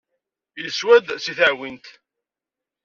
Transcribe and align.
Yeswa-d 0.63 1.07
seg 1.23 1.35
teɛwint. 1.37 1.87